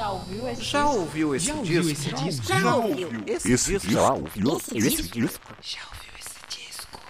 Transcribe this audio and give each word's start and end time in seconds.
Já 0.00 0.08
ouviu 0.12 0.48
esse 0.48 0.62
Já 0.62 0.82
disco? 0.82 0.98
ouviu 0.98 1.34
esse 1.34 1.46
Já 1.46 1.52
disco? 1.52 1.60
ouviu 1.60 1.92
esse 1.92 2.14
disco? 2.14 2.46
Já 2.46 2.74
ouviu 2.74 3.22
esse 3.26 3.52
Esse 3.52 3.72
disco? 3.72 3.90
já 3.92 4.12
ouviu 4.14 4.56
Esse 4.56 4.78
esse 4.78 5.02
disco? 5.02 5.20
disco? 5.20 5.56
Já 5.60 5.80
ouviu 5.92 6.12
esse 6.18 6.40
disco? 6.48 7.00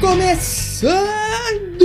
Começando 0.00 1.09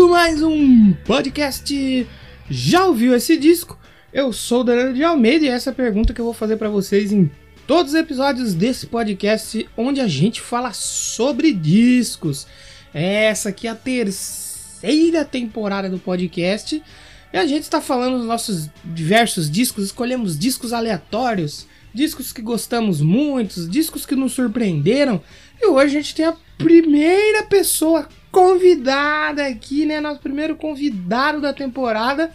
mais 0.09 0.41
um 0.43 0.93
podcast. 1.03 2.07
Já 2.49 2.85
ouviu 2.85 3.15
esse 3.15 3.37
disco? 3.37 3.77
Eu 4.13 4.31
sou 4.31 4.61
o 4.61 4.63
Danilo 4.63 4.93
de 4.93 5.03
Almeida 5.03 5.45
e 5.45 5.47
essa 5.49 5.71
é 5.71 5.73
a 5.73 5.75
pergunta 5.75 6.13
que 6.13 6.21
eu 6.21 6.25
vou 6.25 6.33
fazer 6.33 6.57
pra 6.57 6.69
vocês 6.69 7.11
em 7.11 7.29
todos 7.65 7.93
os 7.93 7.99
episódios 7.99 8.53
desse 8.53 8.85
podcast 8.85 9.67
onde 9.75 9.99
a 9.99 10.07
gente 10.07 10.41
fala 10.41 10.73
sobre 10.73 11.51
discos. 11.51 12.45
Essa 12.93 13.49
aqui 13.49 13.67
é 13.67 13.71
a 13.71 13.75
terceira 13.75 15.25
temporada 15.25 15.89
do 15.89 15.97
podcast 15.97 16.81
e 17.33 17.37
a 17.37 17.45
gente 17.47 17.63
está 17.63 17.81
falando 17.81 18.19
dos 18.19 18.27
nossos 18.27 18.69
diversos 18.83 19.49
discos, 19.49 19.85
escolhemos 19.85 20.37
discos 20.37 20.71
aleatórios, 20.71 21.67
discos 21.93 22.31
que 22.31 22.41
gostamos 22.41 23.01
muito, 23.01 23.67
discos 23.67 24.05
que 24.05 24.15
nos 24.15 24.33
surpreenderam. 24.33 25.21
E 25.59 25.67
hoje 25.67 25.97
a 25.97 26.01
gente 26.01 26.15
tem 26.15 26.25
a 26.25 26.37
primeira 26.57 27.43
pessoa 27.43 28.07
convidada 28.35 29.47
aqui, 29.47 29.85
né? 29.85 30.01
Nosso 30.01 30.19
primeiro 30.19 30.57
convidado 30.57 31.39
da 31.39 31.53
temporada 31.53 32.29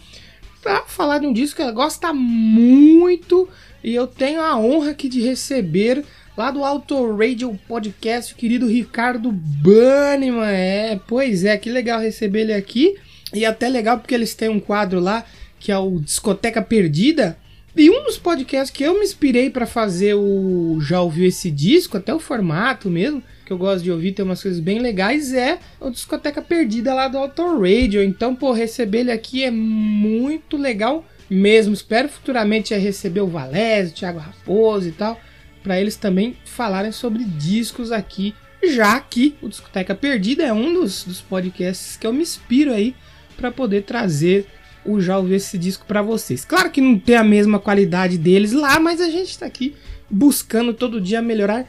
para 0.59 0.81
falar 0.87 1.19
de 1.19 1.27
um 1.27 1.33
disco 1.33 1.57
que 1.57 1.61
ela 1.61 1.71
gosta 1.71 2.11
muito 2.11 3.47
e 3.83 3.93
eu 3.93 4.07
tenho 4.07 4.41
a 4.41 4.57
honra 4.57 4.91
aqui 4.91 5.07
de 5.07 5.21
receber 5.21 6.03
lá 6.35 6.49
do 6.49 6.63
Auto 6.63 7.15
Radio 7.15 7.53
Podcast 7.67 8.33
o 8.33 8.35
querido 8.35 8.67
Ricardo 8.67 9.31
Banniman. 9.31 10.49
É, 10.49 10.99
pois 11.07 11.45
é, 11.45 11.55
que 11.55 11.69
legal 11.69 12.01
receber 12.01 12.41
ele 12.41 12.53
aqui 12.53 12.95
e 13.31 13.45
até 13.45 13.69
legal 13.69 13.99
porque 13.99 14.15
eles 14.15 14.33
têm 14.33 14.49
um 14.49 14.59
quadro 14.59 14.99
lá 14.99 15.23
que 15.59 15.71
é 15.71 15.77
o 15.77 15.99
Discoteca 15.99 16.63
Perdida. 16.63 17.37
E 17.77 17.91
um 17.91 18.03
dos 18.05 18.17
podcasts 18.17 18.75
que 18.75 18.83
eu 18.83 18.95
me 18.95 19.05
inspirei 19.05 19.51
para 19.51 19.67
fazer 19.67 20.15
o 20.15 20.79
Já 20.81 20.99
ouviu 20.99 21.27
esse 21.27 21.51
disco, 21.51 21.95
até 21.95 22.11
o 22.11 22.19
formato 22.19 22.89
mesmo, 22.89 23.21
que 23.51 23.53
eu 23.53 23.57
gosto 23.57 23.83
de 23.83 23.91
ouvir, 23.91 24.13
tem 24.13 24.23
umas 24.23 24.41
coisas 24.41 24.61
bem 24.61 24.79
legais, 24.79 25.33
é 25.33 25.59
o 25.77 25.89
Discoteca 25.89 26.41
Perdida 26.41 26.93
lá 26.93 27.09
do 27.09 27.17
Auto 27.17 27.59
Radio. 27.59 28.01
Então, 28.01 28.33
pô, 28.33 28.53
receber 28.53 28.99
ele 28.99 29.11
aqui 29.11 29.43
é 29.43 29.51
muito 29.51 30.55
legal 30.55 31.05
mesmo. 31.29 31.73
Espero 31.73 32.07
futuramente 32.07 32.73
receber 32.73 33.19
o 33.19 33.27
Valézio, 33.27 33.91
o 33.91 33.95
Thiago 33.95 34.19
Raposo 34.19 34.87
e 34.87 34.93
tal, 34.93 35.19
para 35.61 35.81
eles 35.81 35.97
também 35.97 36.37
falarem 36.45 36.93
sobre 36.93 37.25
discos 37.25 37.91
aqui, 37.91 38.33
já 38.63 38.97
que 39.01 39.35
o 39.41 39.49
Discoteca 39.49 39.93
Perdida 39.93 40.43
é 40.43 40.53
um 40.53 40.73
dos, 40.73 41.03
dos 41.03 41.19
podcasts 41.19 41.97
que 41.97 42.07
eu 42.07 42.13
me 42.13 42.21
inspiro 42.21 42.71
aí 42.71 42.95
para 43.35 43.51
poder 43.51 43.83
trazer 43.83 44.45
o 44.85 45.01
já 45.01 45.17
ouviu 45.17 45.35
esse 45.35 45.57
disco 45.57 45.85
para 45.85 46.01
vocês. 46.01 46.45
Claro 46.45 46.71
que 46.71 46.79
não 46.79 46.97
tem 46.97 47.17
a 47.17 47.23
mesma 47.23 47.59
qualidade 47.59 48.17
deles 48.17 48.53
lá, 48.53 48.79
mas 48.79 49.01
a 49.01 49.09
gente 49.09 49.37
tá 49.37 49.45
aqui 49.45 49.75
buscando 50.09 50.73
todo 50.73 51.01
dia 51.01 51.21
melhorar 51.21 51.67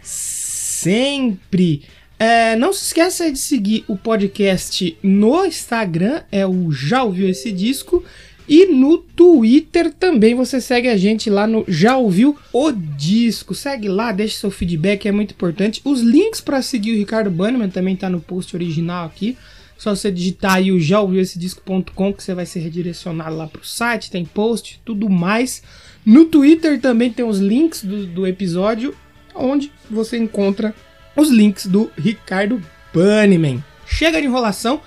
sempre. 0.83 1.83
É, 2.19 2.55
não 2.57 2.73
se 2.73 2.85
esqueça 2.85 3.31
de 3.31 3.39
seguir 3.39 3.85
o 3.89 3.97
podcast 3.97 4.97
no 5.03 5.45
Instagram, 5.45 6.23
é 6.31 6.47
o 6.47 6.71
Já 6.71 7.03
Ouviu 7.03 7.29
Esse 7.29 7.51
Disco. 7.51 8.05
E 8.49 8.67
no 8.67 8.99
Twitter 8.99 9.93
também 9.93 10.35
você 10.35 10.61
segue 10.61 10.89
a 10.89 10.97
gente 10.97 11.31
lá 11.31 11.47
no 11.47 11.65
Já 11.69 11.97
Ouviu 11.97 12.37
o 12.53 12.73
Disco. 12.73 13.55
Segue 13.55 13.89
lá, 13.89 14.13
deixe 14.13 14.37
seu 14.37 14.51
feedback, 14.51 15.07
é 15.07 15.13
muito 15.13 15.33
importante. 15.33 15.81
Os 15.85 16.01
links 16.01 16.41
para 16.41 16.61
seguir 16.61 16.93
o 16.93 16.97
Ricardo 16.97 17.31
Bannerman 17.31 17.71
também 17.71 17.97
tá 17.97 18.11
no 18.11 18.21
post 18.21 18.55
original 18.55 19.07
aqui. 19.07 19.37
Só 19.79 19.95
você 19.95 20.13
digitar 20.13 20.55
aí 20.55 20.71
o 20.71 20.79
já 20.79 21.01
ouviu 21.01 21.21
esse 21.21 21.39
disco.com 21.39 22.13
que 22.13 22.23
você 22.23 22.35
vai 22.35 22.47
ser 22.47 22.61
redirecionado 22.61 23.35
lá 23.35 23.49
pro 23.49 23.67
site, 23.67 24.11
tem 24.11 24.25
post, 24.25 24.81
tudo 24.85 25.09
mais. 25.09 25.63
No 26.05 26.25
Twitter 26.25 26.81
também 26.81 27.11
tem 27.11 27.25
os 27.25 27.39
links 27.39 27.83
do, 27.85 28.07
do 28.07 28.27
episódio, 28.27 28.95
onde 29.35 29.73
você 29.91 30.17
encontra 30.17 30.75
os 31.17 31.31
links 31.31 31.67
do 31.67 31.91
Ricardo 31.97 32.63
Banniman. 32.93 33.63
Chega 33.87 34.21
de 34.21 34.27
enrolação, 34.27 34.81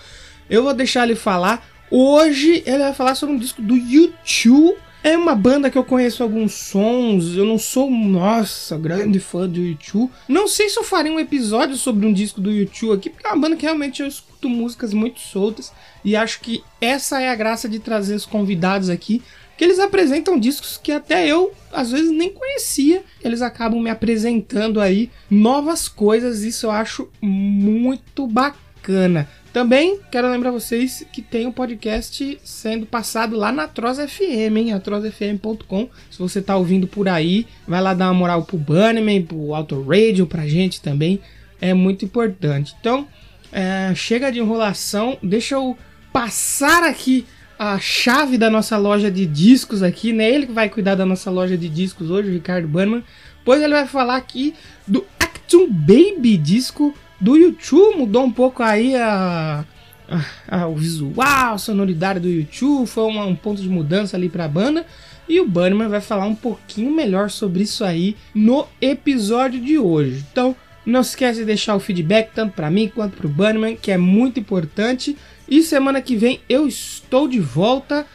eu 0.49 0.63
vou 0.63 0.73
deixar 0.73 1.03
ele 1.03 1.15
falar. 1.15 1.65
Hoje 1.89 2.63
ele 2.65 2.79
vai 2.79 2.93
falar 2.93 3.15
sobre 3.15 3.35
um 3.35 3.37
disco 3.37 3.61
do 3.61 3.75
YouTube. 3.75 4.77
É 5.03 5.15
uma 5.15 5.35
banda 5.35 5.69
que 5.69 5.77
eu 5.77 5.83
conheço 5.83 6.23
alguns 6.23 6.53
sons. 6.53 7.35
Eu 7.35 7.45
não 7.45 7.59
sou, 7.59 7.91
nossa, 7.91 8.75
grande 8.75 9.19
fã 9.19 9.47
do 9.47 9.59
YouTube. 9.59 10.11
Não 10.27 10.47
sei 10.47 10.67
se 10.67 10.79
eu 10.79 10.83
farei 10.83 11.11
um 11.11 11.19
episódio 11.19 11.75
sobre 11.75 12.07
um 12.07 12.11
disco 12.11 12.41
do 12.41 12.51
YouTube 12.51 12.93
aqui, 12.93 13.11
porque 13.11 13.27
é 13.27 13.29
uma 13.29 13.39
banda 13.39 13.55
que 13.55 13.65
realmente 13.65 14.01
eu 14.01 14.07
escuto 14.07 14.49
músicas 14.49 14.93
muito 14.95 15.19
soltas. 15.19 15.71
E 16.03 16.15
acho 16.15 16.39
que 16.39 16.63
essa 16.81 17.21
é 17.21 17.29
a 17.29 17.35
graça 17.35 17.69
de 17.69 17.77
trazer 17.77 18.15
os 18.15 18.25
convidados 18.25 18.89
aqui. 18.89 19.21
Que 19.57 19.63
eles 19.63 19.79
apresentam 19.79 20.39
discos 20.39 20.77
que 20.81 20.91
até 20.91 21.27
eu, 21.27 21.53
às 21.71 21.91
vezes, 21.91 22.11
nem 22.11 22.31
conhecia. 22.31 23.03
Eles 23.23 23.41
acabam 23.41 23.81
me 23.81 23.89
apresentando 23.89 24.81
aí 24.81 25.09
novas 25.29 25.87
coisas. 25.87 26.43
Isso 26.43 26.65
eu 26.65 26.71
acho 26.71 27.09
muito 27.21 28.27
bacana. 28.27 29.29
Também 29.55 30.01
quero 30.11 30.29
lembrar 30.29 30.51
vocês 30.51 31.05
que 31.13 31.21
tem 31.21 31.47
um 31.47 31.51
podcast 31.51 32.37
sendo 32.43 32.85
passado 32.85 33.37
lá 33.37 33.53
na 33.53 33.69
Troz 33.69 33.97
FM, 33.97 34.57
hein? 34.57 34.73
atrozfm.com. 34.73 35.89
Se 36.11 36.19
você 36.19 36.41
tá 36.41 36.57
ouvindo 36.57 36.85
por 36.85 37.07
aí, 37.07 37.47
vai 37.65 37.81
lá 37.81 37.93
dar 37.93 38.07
uma 38.07 38.13
moral 38.13 38.43
pro 38.43 38.57
Bunnyman, 38.57 39.23
pro 39.23 39.55
Auto 39.55 39.81
Radio, 39.81 40.27
pra 40.27 40.45
gente 40.45 40.81
também. 40.81 41.21
É 41.61 41.73
muito 41.73 42.03
importante. 42.03 42.75
Então, 42.77 43.07
é, 43.49 43.93
chega 43.95 44.29
de 44.29 44.39
enrolação. 44.39 45.17
Deixa 45.23 45.55
eu 45.55 45.77
passar 46.11 46.83
aqui 46.83 47.25
a 47.57 47.79
chave 47.79 48.37
da 48.37 48.49
nossa 48.49 48.77
loja 48.77 49.09
de 49.09 49.25
discos 49.25 49.81
aqui, 49.83 50.11
né? 50.13 50.29
Ele 50.29 50.45
que 50.47 50.51
vai 50.51 50.69
cuidar 50.69 50.95
da 50.95 51.05
nossa 51.05 51.29
loja 51.31 51.57
de 51.57 51.69
discos 51.69 52.09
hoje, 52.09 52.29
o 52.29 52.33
Ricardo 52.33 52.67
Bannerman. 52.67 53.03
Pois 53.43 53.61
ele 53.61 53.73
vai 53.73 53.87
falar 53.87 54.15
aqui 54.17 54.53
do 54.87 55.05
Actum 55.19 55.67
Baby 55.69 56.37
disco 56.37 56.93
do 57.21 57.35
YouTube, 57.37 57.97
mudou 57.99 58.23
um 58.25 58.31
pouco 58.31 58.61
aí 58.63 58.95
a, 58.95 59.63
a- 60.09 60.25
a- 60.63 60.67
o 60.67 60.75
visual, 60.75 61.53
a 61.53 61.57
sonoridade 61.57 62.19
do 62.19 62.27
YouTube, 62.29 62.87
foi 62.87 63.03
um, 63.03 63.27
um 63.27 63.35
ponto 63.35 63.61
de 63.61 63.69
mudança 63.69 64.17
ali 64.17 64.29
pra 64.29 64.47
banda. 64.47 64.85
E 65.27 65.39
o 65.39 65.47
Bannerman 65.47 65.87
vai 65.87 66.01
falar 66.01 66.25
um 66.25 66.35
pouquinho 66.35 66.91
melhor 66.91 67.29
sobre 67.31 67.63
isso 67.63 67.83
aí 67.83 68.15
no 68.33 68.67
episódio 68.81 69.59
de 69.59 69.77
hoje. 69.77 70.23
Então, 70.31 70.55
não 70.85 71.01
esquece 71.01 71.39
de 71.39 71.45
deixar 71.45 71.75
o 71.75 71.79
feedback 71.79 72.29
tanto 72.35 72.53
pra 72.53 72.69
mim 72.69 72.91
quanto 72.93 73.17
pro 73.17 73.27
Bannerman, 73.29 73.75
que 73.75 73.91
é 73.91 73.97
muito 73.97 74.39
importante. 74.39 75.17
E 75.47 75.61
semana 75.61 76.01
que 76.01 76.15
vem 76.15 76.39
eu 76.49 76.67
estou 76.67 77.27
de 77.27 77.39
volta 77.39 78.05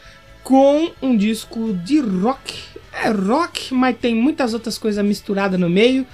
com 0.42 0.90
um 1.00 1.16
disco 1.16 1.72
de 1.74 2.00
rock. 2.00 2.54
É 2.92 3.08
rock, 3.08 3.72
mas 3.72 3.96
tem 3.96 4.14
muitas 4.14 4.52
outras 4.52 4.76
coisas 4.76 5.04
misturadas 5.04 5.58
no 5.58 5.70
meio. 5.70 6.06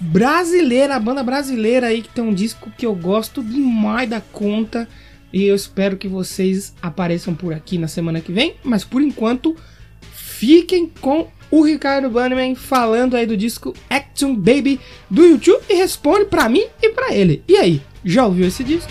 Brasileira, 0.00 0.96
a 0.96 1.00
banda 1.00 1.22
brasileira 1.22 1.86
aí 1.86 2.02
que 2.02 2.08
tem 2.08 2.24
um 2.24 2.34
disco 2.34 2.70
que 2.76 2.84
eu 2.84 2.94
gosto 2.94 3.42
demais 3.42 4.10
da 4.10 4.20
conta. 4.20 4.88
E 5.32 5.44
eu 5.44 5.54
espero 5.54 5.96
que 5.96 6.08
vocês 6.08 6.74
apareçam 6.82 7.34
por 7.34 7.52
aqui 7.52 7.78
na 7.78 7.88
semana 7.88 8.20
que 8.20 8.32
vem. 8.32 8.54
Mas 8.64 8.84
por 8.84 9.00
enquanto, 9.00 9.56
fiquem 10.12 10.90
com 11.00 11.28
o 11.50 11.62
Ricardo 11.62 12.10
Bannerman 12.10 12.54
falando 12.56 13.16
aí 13.16 13.26
do 13.26 13.36
disco 13.36 13.74
Action 13.88 14.34
Baby 14.34 14.80
do 15.08 15.24
YouTube 15.24 15.62
e 15.68 15.74
responde 15.74 16.24
pra 16.24 16.48
mim 16.48 16.64
e 16.82 16.88
pra 16.90 17.14
ele. 17.14 17.42
E 17.46 17.56
aí, 17.56 17.80
já 18.04 18.26
ouviu 18.26 18.48
esse 18.48 18.64
disco? 18.64 18.90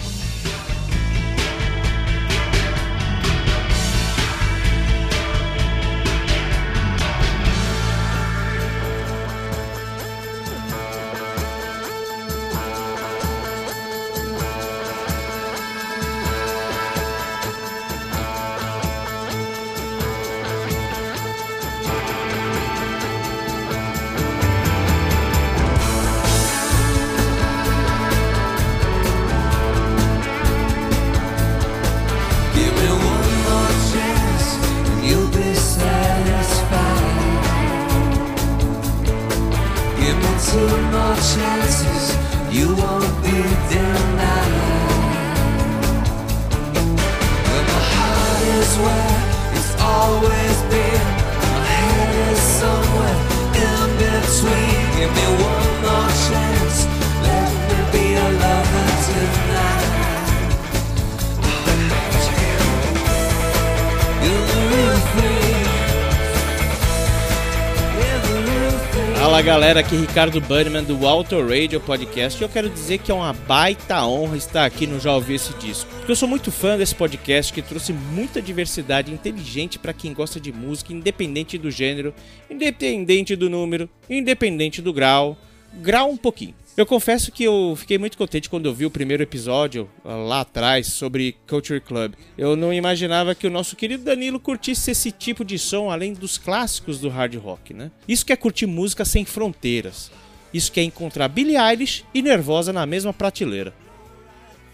Galera, 69.74 69.88
aqui 69.88 69.96
Ricardo 69.96 70.40
Bunnyman 70.40 70.84
do 70.84 71.08
Auto 71.08 71.42
Radio 71.42 71.82
Podcast 71.82 72.40
e 72.40 72.46
eu 72.46 72.50
quero 72.50 72.70
dizer 72.70 73.00
que 73.00 73.10
é 73.10 73.14
uma 73.14 73.34
baita 73.34 74.06
honra 74.06 74.38
estar 74.38 74.66
aqui 74.66 74.86
no 74.86 75.00
Já 75.00 75.16
Ouvi 75.16 75.34
Esse 75.34 75.52
Disco. 75.54 75.90
Porque 75.96 76.12
eu 76.12 76.16
sou 76.16 76.28
muito 76.28 76.52
fã 76.52 76.78
desse 76.78 76.94
podcast 76.94 77.52
que 77.52 77.60
trouxe 77.60 77.92
muita 77.92 78.40
diversidade 78.40 79.12
inteligente 79.12 79.80
para 79.80 79.92
quem 79.92 80.14
gosta 80.14 80.40
de 80.40 80.52
música, 80.52 80.94
independente 80.94 81.58
do 81.58 81.72
gênero, 81.72 82.14
independente 82.52 83.36
do 83.36 83.50
número, 83.50 83.90
independente 84.08 84.80
do 84.80 84.94
grau, 84.94 85.36
grau 85.82 86.12
um 86.12 86.18
pouquinho. 86.18 86.54
Eu 86.76 86.88
confesso 86.88 87.32
que 87.32 87.44
eu 87.44 87.76
fiquei 87.78 88.00
muito 88.00 88.18
contente 88.18 88.50
quando 88.50 88.66
eu 88.66 88.74
vi 88.74 88.84
o 88.84 88.90
primeiro 88.90 89.22
episódio 89.22 89.88
ah, 90.04 90.16
lá 90.16 90.42
atrás 90.42 90.88
sobre 90.88 91.38
Culture 91.48 91.80
Club. 91.80 92.14
Eu 92.36 92.56
não 92.56 92.74
imaginava 92.74 93.36
que 93.36 93.46
o 93.46 93.52
nosso 93.52 93.76
querido 93.76 94.04
Danilo 94.04 94.40
curtisse 94.40 94.90
esse 94.90 95.12
tipo 95.12 95.46
de 95.46 95.60
som 95.60 95.92
além 95.92 96.14
dos 96.14 96.40
clássicos 96.40 97.00
do 97.00 97.10
hard 97.10 97.36
rock, 97.36 97.76
né? 97.76 97.92
Isso 98.08 98.26
que 98.26 98.34
é 98.34 98.36
curtir 98.36 98.66
música 98.66 99.06
sem 99.06 99.24
fronteiras. 99.24 100.12
Isso 100.52 100.72
que 100.72 100.80
é 100.80 100.84
encontrar 100.84 101.28
Billie 101.28 101.58
Eilish 101.58 102.06
e 102.12 102.24
Nervosa 102.24 102.74
na 102.74 102.88
mesma 102.88 103.14
prateleira. 103.14 103.72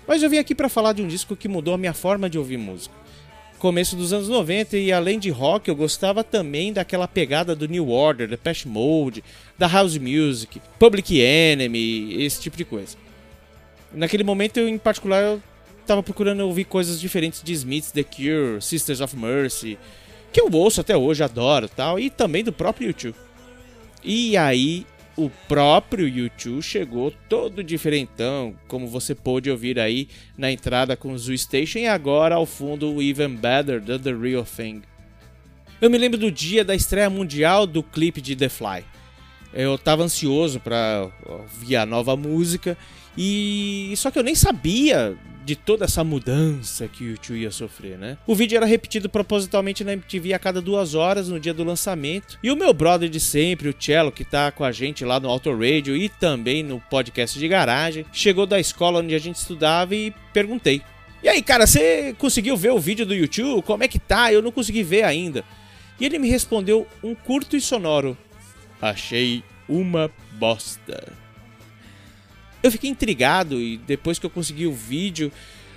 Mas 0.08 0.24
eu 0.24 0.30
vim 0.30 0.38
aqui 0.38 0.56
para 0.56 0.70
falar 0.70 0.94
de 0.94 1.02
um 1.02 1.08
disco 1.08 1.36
que 1.36 1.50
mudou 1.50 1.74
a 1.74 1.78
minha 1.78 1.94
forma 1.94 2.30
de 2.30 2.38
ouvir 2.38 2.58
música. 2.58 2.96
Começo 3.60 3.98
dos 3.98 4.14
anos 4.14 4.30
90 4.30 4.78
e 4.78 4.90
além 4.90 5.20
de 5.20 5.30
rock, 5.30 5.68
eu 5.68 5.76
gostava 5.76 6.24
também 6.24 6.72
daquela 6.72 7.10
pegada 7.10 7.54
do 7.54 7.68
New 7.68 7.90
Order, 7.90 8.30
Depeche 8.30 8.70
Mode, 8.70 9.22
da 9.58 9.68
house 9.68 9.98
music, 9.98 10.62
Public 10.80 11.20
Enemy, 11.20 12.24
esse 12.24 12.40
tipo 12.40 12.56
de 12.56 12.64
coisa. 12.64 12.96
Naquele 13.92 14.24
momento, 14.24 14.58
eu, 14.58 14.70
em 14.70 14.78
particular, 14.78 15.22
eu 15.22 15.44
tava 15.86 16.02
procurando 16.02 16.40
ouvir 16.40 16.64
coisas 16.64 17.02
diferentes 17.02 17.44
de 17.44 17.52
Smiths, 17.52 17.92
The 17.92 18.04
Cure, 18.04 18.62
Sisters 18.62 19.02
of 19.02 19.14
Mercy, 19.18 19.78
que 20.32 20.40
eu 20.40 20.50
ouço 20.50 20.80
até 20.80 20.96
hoje, 20.96 21.22
adoro 21.22 21.68
tal, 21.68 22.00
e 22.00 22.10
também 22.10 22.46
do 22.46 22.54
próprio 22.54 22.88
YouTube. 22.88 23.16
E 24.02 24.38
aí, 24.38 24.86
o 25.20 25.30
próprio 25.50 26.08
YouTube 26.08 26.64
chegou 26.64 27.12
todo 27.28 27.62
diferentão, 27.62 28.56
como 28.70 28.88
você 28.88 29.14
pôde 29.14 29.52
ouvir 29.52 29.78
aí 29.78 30.08
na 30.38 30.50
entrada 30.50 30.96
com 30.96 31.12
o 31.12 31.18
Zoo 31.18 31.38
Station 31.38 31.80
e 31.80 31.88
agora 31.88 32.36
ao 32.36 32.46
fundo 32.46 32.94
o 32.94 33.02
Even 33.02 33.36
Better 33.36 33.84
than 33.84 34.00
The 34.00 34.14
Real 34.14 34.46
Thing. 34.46 34.82
Eu 35.82 35.90
me 35.90 35.98
lembro 35.98 36.18
do 36.18 36.32
dia 36.32 36.64
da 36.64 36.74
estreia 36.74 37.10
mundial 37.10 37.68
do 37.68 37.84
clipe 37.84 38.22
de 38.22 38.34
The 38.34 38.48
Fly. 38.48 38.86
Eu 39.54 39.78
tava 39.78 40.04
ansioso 40.04 40.58
para 40.58 41.12
ouvir 41.26 41.76
a 41.76 41.86
nova 41.86 42.16
música 42.16 42.78
e 43.18 43.94
só 43.98 44.10
que 44.10 44.18
eu 44.18 44.24
nem 44.24 44.36
sabia 44.36 45.18
de 45.50 45.56
toda 45.56 45.86
essa 45.86 46.04
mudança 46.04 46.88
que 46.88 47.04
o 47.04 47.10
YouTube 47.10 47.40
ia 47.40 47.50
sofrer, 47.50 47.98
né? 47.98 48.20
O 48.28 48.36
vídeo 48.36 48.56
era 48.56 48.68
repetido 48.68 49.10
propositalmente 49.10 49.84
na 49.84 49.94
MTV 49.94 50.32
a 50.36 50.38
cada 50.38 50.62
duas 50.62 50.94
horas 50.94 51.28
no 51.28 51.40
dia 51.40 51.56
do 51.56 51.64
lançamento. 51.64 52.38
E 52.44 52.52
o 52.52 52.56
meu 52.56 52.72
brother 52.72 53.10
de 53.10 53.20
sempre, 53.20 53.68
o 53.68 53.76
Cello, 53.78 54.12
que 54.12 54.24
tá 54.24 54.52
com 54.52 54.64
a 54.64 54.72
gente 54.72 55.04
lá 55.04 55.20
no 55.20 55.28
Auto 55.28 55.50
Radio 55.52 55.98
e 55.98 56.08
também 56.08 56.62
no 56.62 56.80
podcast 56.80 57.40
de 57.40 57.48
garagem, 57.48 58.06
chegou 58.14 58.46
da 58.46 58.60
escola 58.60 59.00
onde 59.00 59.16
a 59.16 59.20
gente 59.20 59.38
estudava 59.38 59.96
e 59.96 60.14
perguntei: 60.32 60.84
E 61.24 61.28
aí, 61.28 61.42
cara, 61.42 61.66
você 61.66 62.14
conseguiu 62.20 62.56
ver 62.56 62.70
o 62.70 62.78
vídeo 62.78 63.08
do 63.08 63.16
YouTube? 63.16 63.64
Como 63.64 63.84
é 63.84 63.88
que 63.88 63.98
tá? 63.98 64.32
Eu 64.32 64.44
não 64.44 64.52
consegui 64.52 64.84
ver 64.84 65.02
ainda. 65.02 65.44
E 66.00 66.06
ele 66.06 66.20
me 66.20 66.30
respondeu 66.30 66.86
um 67.04 67.16
curto 67.16 67.58
e 67.58 67.62
sonoro: 67.62 68.16
Achei 68.80 69.44
uma 69.68 70.12
bosta. 70.34 71.12
Eu 72.62 72.72
fiquei 72.72 72.90
intrigado 72.90 73.62
e 73.62 73.78
depois 73.78 74.20
que 74.20 74.26
eu 74.26 74.30
consegui 74.30 74.68
o 74.68 74.74
vídeo, 74.74 75.32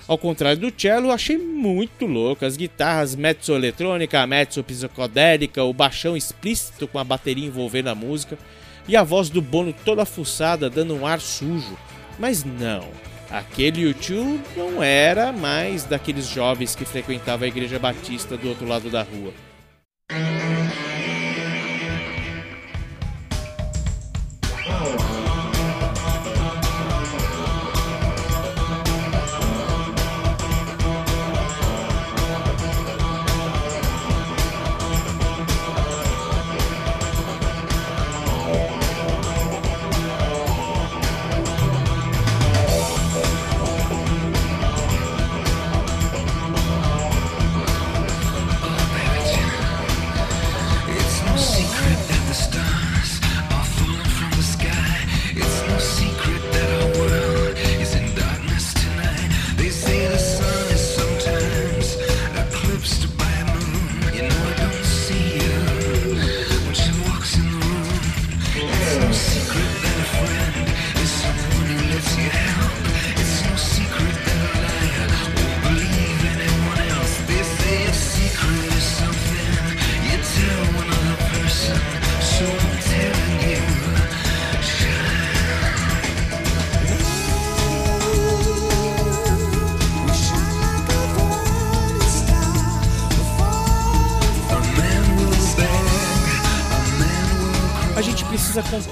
ao 0.09 0.19
contrário 0.19 0.61
do 0.61 0.73
cello, 0.77 1.13
achei 1.13 1.39
muito 1.39 2.07
louco. 2.07 2.45
As 2.45 2.57
guitarras 2.57 3.15
mezzo 3.15 3.55
eletrônica, 3.55 4.27
mezzo 4.27 4.65
psicodélica, 4.65 5.63
o 5.63 5.73
baixão 5.73 6.17
explícito 6.17 6.89
com 6.89 6.99
a 6.99 7.05
bateria 7.05 7.47
envolvendo 7.47 7.89
a 7.89 7.95
música 7.95 8.37
e 8.89 8.97
a 8.97 9.03
voz 9.03 9.31
do 9.31 9.41
Bono 9.41 9.73
toda 9.85 10.05
fuçada 10.05 10.69
dando 10.69 10.95
um 10.95 11.07
ar 11.07 11.21
sujo. 11.21 11.79
Mas 12.19 12.45
não, 12.45 12.89
aquele 13.31 13.83
YouTube 13.83 14.43
não 14.57 14.83
era 14.83 15.33
mais 15.33 15.85
daqueles 15.85 16.29
jovens 16.29 16.75
que 16.75 16.85
frequentavam 16.85 17.45
a 17.45 17.49
igreja 17.49 17.79
batista 17.79 18.37
do 18.37 18.49
outro 18.49 18.67
lado 18.67 18.91
da 18.91 19.03
rua. 19.03 19.33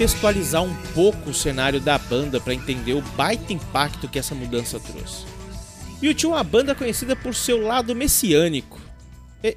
Contextualizar 0.01 0.63
um 0.63 0.75
pouco 0.95 1.29
o 1.29 1.35
cenário 1.35 1.79
da 1.79 1.99
banda 1.99 2.41
para 2.41 2.55
entender 2.55 2.95
o 2.95 3.03
baita 3.03 3.53
impacto 3.53 4.09
que 4.09 4.19
essa 4.19 4.35
mudança 4.35 4.81
trouxe. 4.81 5.27
U2 6.03 6.25
é 6.25 6.27
uma 6.29 6.43
banda 6.43 6.75
conhecida 6.75 7.15
por 7.15 7.35
seu 7.35 7.61
lado 7.61 7.95
messiânico. 7.95 8.81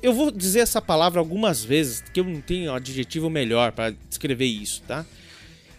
Eu 0.02 0.12
vou 0.14 0.30
dizer 0.30 0.60
essa 0.60 0.82
palavra 0.82 1.22
algumas 1.22 1.64
vezes, 1.64 2.04
que 2.14 2.20
eu 2.20 2.26
não 2.26 2.42
tenho 2.42 2.74
adjetivo 2.74 3.30
melhor 3.30 3.72
para 3.72 3.96
descrever 4.10 4.46
isso, 4.46 4.84
tá? 4.86 5.06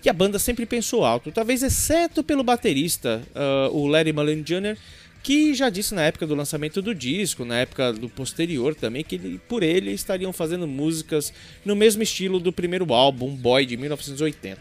Que 0.01 0.09
a 0.09 0.15
banda 0.15 0.39
sempre 0.39 0.65
pensou 0.65 1.05
alto, 1.05 1.31
talvez 1.31 1.63
exceto 1.63 2.25
pelo 2.25 2.43
baterista, 2.43 3.21
ah, 3.35 3.69
o 3.71 3.87
Larry 3.87 4.15
Mullen 4.15 4.41
Jr., 4.41 4.79
que 5.25 5.55
já 5.55 5.71
disse 5.71 5.95
na 5.95 6.03
época 6.03 6.27
do 6.27 6.35
lançamento 6.35 6.83
do 6.83 6.95
disco, 6.95 7.47
na 7.47 7.57
época 7.59 7.95
do 7.95 8.11
posterior 8.11 8.75
também, 8.75 9.03
que 9.03 9.15
ele- 9.15 9.41
por 9.49 9.63
ele 9.63 9.91
estariam 9.91 10.35
fazendo 10.35 10.69
músicas 10.69 11.33
no 11.65 11.75
mesmo 11.75 12.03
estilo 12.03 12.39
do 12.39 12.53
primeiro 12.53 12.93
álbum, 12.93 13.35
Boy, 13.35 13.65
de 13.65 13.75
1980. 13.79 14.61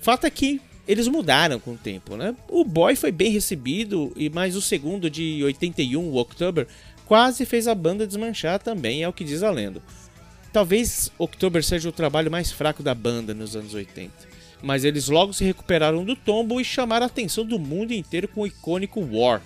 Fato 0.00 0.26
é 0.26 0.30
que 0.30 0.60
eles 0.86 1.08
mudaram 1.08 1.58
com 1.58 1.72
o 1.72 1.76
tempo, 1.76 2.16
né? 2.16 2.36
O 2.48 2.64
Boy 2.64 2.94
foi 2.94 3.10
bem 3.10 3.32
recebido, 3.32 4.12
e 4.16 4.30
mais 4.30 4.54
o 4.54 4.62
segundo 4.62 5.10
de 5.10 5.42
81, 5.42 6.04
o 6.04 6.18
October, 6.18 6.68
quase 7.04 7.44
fez 7.44 7.66
a 7.66 7.74
banda 7.74 8.06
desmanchar 8.06 8.60
também, 8.60 9.02
é 9.02 9.08
o 9.08 9.12
que 9.12 9.24
diz 9.24 9.42
a 9.42 9.50
lenda. 9.50 9.82
Talvez 10.52 11.10
October 11.18 11.64
seja 11.64 11.88
o 11.88 11.92
trabalho 11.92 12.30
mais 12.30 12.52
fraco 12.52 12.80
da 12.80 12.94
banda 12.94 13.34
nos 13.34 13.56
anos 13.56 13.74
80. 13.74 14.12
Mas 14.62 14.84
eles 14.84 15.08
logo 15.08 15.32
se 15.32 15.42
recuperaram 15.42 16.04
do 16.04 16.14
tombo 16.14 16.60
e 16.60 16.64
chamaram 16.64 17.04
a 17.04 17.08
atenção 17.08 17.44
do 17.44 17.58
mundo 17.58 17.92
inteiro 17.92 18.28
com 18.28 18.42
o 18.42 18.46
icônico 18.46 19.00
War, 19.00 19.42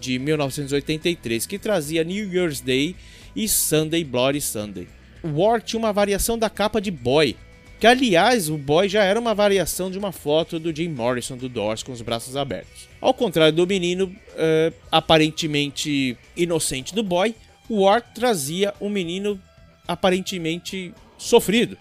de 0.00 0.18
1983, 0.18 1.46
que 1.46 1.58
trazia 1.58 2.02
New 2.02 2.32
Year's 2.32 2.60
Day 2.60 2.96
e 3.36 3.46
Sunday 3.46 4.02
Bloody 4.02 4.40
Sunday. 4.40 4.88
War 5.22 5.60
tinha 5.60 5.78
uma 5.78 5.92
variação 5.92 6.38
da 6.38 6.48
capa 6.48 6.80
de 6.80 6.90
Boy, 6.90 7.36
que 7.78 7.86
aliás 7.86 8.48
o 8.48 8.56
Boy 8.56 8.88
já 8.88 9.04
era 9.04 9.20
uma 9.20 9.34
variação 9.34 9.90
de 9.90 9.98
uma 9.98 10.12
foto 10.12 10.58
do 10.58 10.74
Jim 10.74 10.88
Morrison 10.88 11.36
do 11.36 11.48
Doors 11.48 11.82
com 11.82 11.92
os 11.92 12.02
braços 12.02 12.36
abertos. 12.36 12.88
Ao 13.00 13.12
contrário 13.14 13.54
do 13.54 13.66
menino 13.66 14.14
eh, 14.36 14.72
aparentemente 14.90 16.16
inocente 16.36 16.94
do 16.94 17.02
Boy, 17.02 17.34
o 17.68 17.82
War 17.82 18.02
trazia 18.02 18.74
um 18.80 18.88
menino 18.88 19.40
aparentemente 19.86 20.92
sofrido 21.16 21.76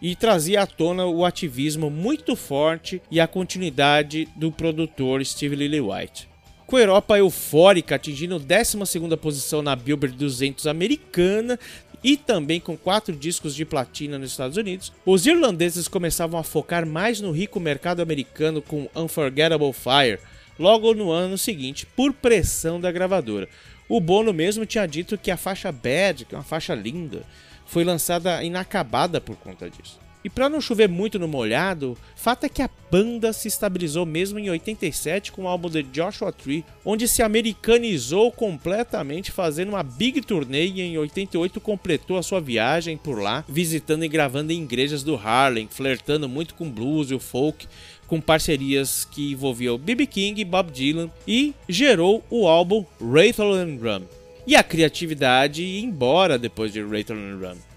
e 0.00 0.14
trazia 0.14 0.62
à 0.62 0.66
tona 0.66 1.06
o 1.06 1.24
ativismo 1.24 1.88
muito 1.88 2.36
forte 2.36 3.00
e 3.10 3.20
a 3.20 3.26
continuidade 3.26 4.28
do 4.36 4.52
produtor 4.52 5.24
Steve 5.24 5.56
Lillywhite. 5.56 6.33
Com 6.74 6.78
a 6.78 6.82
Europa 6.82 7.16
eufórica 7.16 7.94
atingindo 7.94 8.40
12ª 8.40 9.16
posição 9.16 9.62
na 9.62 9.76
Billboard 9.76 10.16
200 10.16 10.66
americana 10.66 11.56
e 12.02 12.16
também 12.16 12.58
com 12.58 12.76
quatro 12.76 13.14
discos 13.14 13.54
de 13.54 13.64
platina 13.64 14.18
nos 14.18 14.32
Estados 14.32 14.56
Unidos, 14.56 14.92
os 15.06 15.24
irlandeses 15.24 15.86
começavam 15.86 16.36
a 16.36 16.42
focar 16.42 16.84
mais 16.84 17.20
no 17.20 17.30
rico 17.30 17.60
mercado 17.60 18.02
americano 18.02 18.60
com 18.60 18.88
Unforgettable 18.92 19.72
Fire, 19.72 20.18
logo 20.58 20.94
no 20.94 21.12
ano 21.12 21.38
seguinte, 21.38 21.86
por 21.94 22.12
pressão 22.12 22.80
da 22.80 22.90
gravadora. 22.90 23.48
O 23.88 24.00
Bono 24.00 24.32
mesmo 24.32 24.66
tinha 24.66 24.84
dito 24.84 25.16
que 25.16 25.30
a 25.30 25.36
faixa 25.36 25.70
Bad, 25.70 26.24
que 26.24 26.34
é 26.34 26.38
uma 26.38 26.42
faixa 26.42 26.74
linda, 26.74 27.22
foi 27.64 27.84
lançada 27.84 28.42
inacabada 28.42 29.20
por 29.20 29.36
conta 29.36 29.70
disso. 29.70 30.03
E 30.24 30.30
para 30.30 30.48
não 30.48 30.58
chover 30.58 30.88
muito 30.88 31.18
no 31.18 31.28
molhado, 31.28 31.98
fato 32.16 32.44
é 32.44 32.48
que 32.48 32.62
a 32.62 32.70
banda 32.90 33.30
se 33.30 33.46
estabilizou 33.46 34.06
mesmo 34.06 34.38
em 34.38 34.48
87 34.48 35.30
com 35.30 35.42
o 35.42 35.48
álbum 35.48 35.68
The 35.68 35.82
Joshua 35.82 36.32
Tree, 36.32 36.64
onde 36.82 37.06
se 37.06 37.22
americanizou 37.22 38.32
completamente, 38.32 39.30
fazendo 39.30 39.68
uma 39.68 39.82
big 39.82 40.22
turnê 40.22 40.66
e 40.66 40.80
em 40.80 40.96
88 40.96 41.60
completou 41.60 42.16
a 42.16 42.22
sua 42.22 42.40
viagem 42.40 42.96
por 42.96 43.20
lá, 43.20 43.44
visitando 43.46 44.02
e 44.02 44.08
gravando 44.08 44.50
em 44.50 44.62
igrejas 44.62 45.02
do 45.02 45.14
Harlem, 45.14 45.68
flertando 45.70 46.26
muito 46.26 46.54
com 46.54 46.70
blues 46.70 47.10
e 47.10 47.14
o 47.14 47.20
folk, 47.20 47.68
com 48.06 48.18
parcerias 48.18 49.04
que 49.04 49.32
envolviam 49.32 49.76
B.B. 49.76 50.06
King 50.06 50.40
e 50.40 50.44
Bob 50.44 50.70
Dylan, 50.70 51.10
e 51.28 51.52
gerou 51.68 52.24
o 52.30 52.48
álbum 52.48 52.86
Rattle 52.98 53.52
and 53.52 53.78
Rum. 53.82 54.04
E 54.46 54.56
a 54.56 54.62
criatividade 54.62 55.62
ia 55.62 55.84
embora 55.84 56.38
depois 56.38 56.72
de 56.72 56.82
Rattle 56.82 57.18
and 57.18 57.38
Rum 57.38 57.73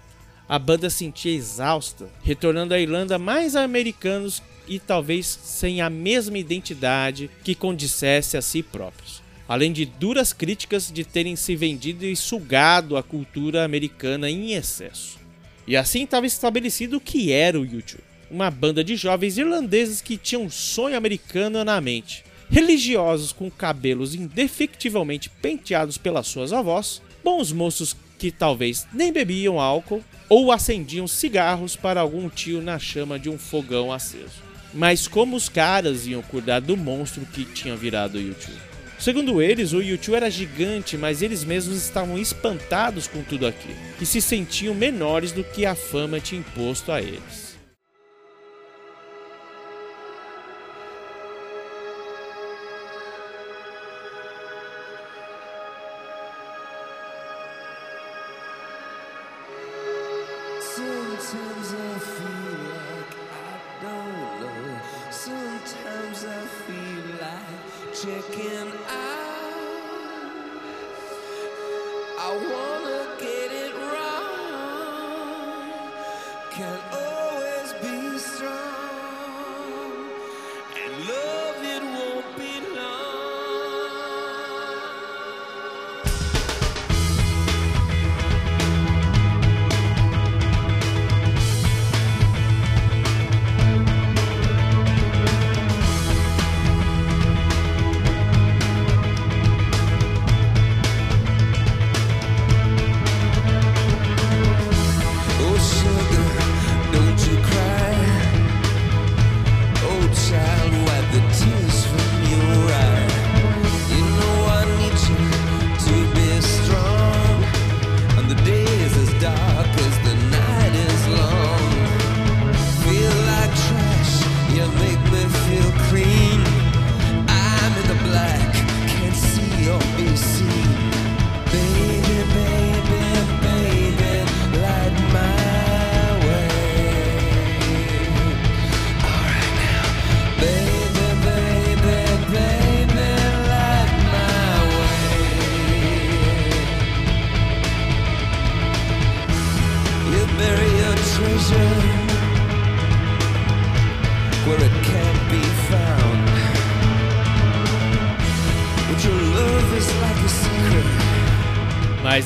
a 0.50 0.58
banda 0.58 0.90
se 0.90 1.00
sentia 1.00 1.34
exausta, 1.34 2.10
retornando 2.24 2.74
à 2.74 2.80
Irlanda 2.80 3.20
mais 3.20 3.56
americanos 3.56 4.42
e 4.68 4.80
talvez 4.80 5.26
sem 5.26 5.82
a 5.82 5.90
mesma 5.90 6.38
identidade 6.38 7.30
que 7.44 7.56
condissesse 7.56 8.38
a 8.38 8.42
si 8.42 8.64
próprios. 8.64 9.22
Além 9.48 9.72
de 9.72 9.86
duras 9.86 10.34
críticas 10.34 10.92
de 10.92 11.04
terem 11.04 11.36
se 11.36 11.56
vendido 11.56 12.06
e 12.06 12.16
sugado 12.16 12.98
a 12.98 13.04
cultura 13.04 13.64
americana 13.64 14.30
em 14.30 14.54
excesso. 14.54 15.18
E 15.66 15.76
assim 15.76 16.04
estava 16.04 16.26
estabelecido 16.26 16.98
o 16.98 17.02
que 17.02 17.32
era 17.32 17.60
o 17.60 17.66
YouTube. 17.66 18.04
Uma 18.30 18.52
banda 18.52 18.84
de 18.84 18.96
jovens 18.96 19.38
irlandeses 19.38 20.02
que 20.02 20.18
tinham 20.18 20.44
um 20.44 20.50
sonho 20.50 20.98
americano 20.98 21.64
na 21.64 21.80
mente. 21.80 22.26
Religiosos 22.50 23.32
com 23.32 23.50
cabelos 23.52 24.16
indefectivelmente 24.16 25.30
penteados 25.30 25.98
pelas 25.98 26.28
suas 26.28 26.52
avós, 26.52 27.02
bons 27.24 27.52
moços 27.52 27.96
que 28.18 28.32
talvez 28.32 28.88
nem 28.92 29.12
bebiam 29.12 29.60
álcool 29.60 30.04
ou 30.30 30.52
acendiam 30.52 31.08
cigarros 31.08 31.76
para 31.76 32.02
algum 32.02 32.30
tio 32.30 32.62
na 32.62 32.80
chama 32.80 33.20
de 33.20 33.30
um 33.30 33.38
fogão 33.38 33.92
aceso. 33.94 34.48
Mas 34.74 35.08
como 35.08 35.36
os 35.36 35.48
caras 35.48 36.06
iam 36.06 36.22
cuidar 36.22 36.60
do 36.60 36.76
monstro 36.76 37.26
que 37.26 37.46
tinha 37.46 37.76
virado 37.76 38.18
o 38.18 38.22
YouTube? 38.22 38.58
Segundo 39.00 39.42
eles, 39.42 39.74
o 39.74 39.82
YouTube 39.82 40.16
era 40.16 40.30
gigante, 40.30 40.98
mas 40.98 41.22
eles 41.22 41.44
mesmos 41.44 41.78
estavam 41.78 42.18
espantados 42.18 43.08
com 43.08 43.22
tudo 43.22 43.46
aquilo 43.46 43.78
e 44.02 44.06
se 44.06 44.20
sentiam 44.20 44.74
menores 44.74 45.32
do 45.32 45.44
que 45.44 45.66
a 45.66 45.76
fama 45.76 46.20
tinha 46.20 46.42
imposto 46.42 46.92
a 46.92 47.02
eles. 47.02 47.47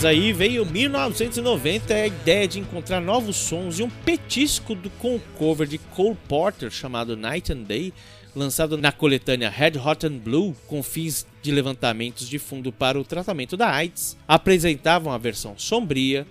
Mas 0.01 0.05
aí 0.05 0.33
veio 0.33 0.65
1990 0.65 1.93
e 1.93 2.01
a 2.01 2.07
ideia 2.07 2.47
de 2.47 2.59
encontrar 2.59 2.99
novos 2.99 3.35
sons 3.35 3.77
e 3.77 3.83
um 3.83 3.89
petisco 4.03 4.73
do, 4.73 4.89
com 4.89 5.15
o 5.15 5.19
cover 5.37 5.67
de 5.67 5.77
Cole 5.77 6.17
Porter 6.27 6.71
chamado 6.71 7.15
Night 7.15 7.53
and 7.53 7.61
Day, 7.61 7.93
lançado 8.35 8.79
na 8.79 8.91
coletânea 8.91 9.47
Red 9.47 9.73
Hot 9.77 10.07
and 10.07 10.17
Blue, 10.17 10.55
com 10.65 10.81
fins 10.81 11.27
de 11.43 11.51
levantamentos 11.51 12.27
de 12.27 12.39
fundo 12.39 12.73
para 12.73 12.99
o 12.99 13.03
tratamento 13.03 13.55
da 13.55 13.69
AIDS, 13.69 14.17
apresentavam 14.27 15.13
a 15.13 15.19
versão 15.19 15.53
sombria, 15.55 16.25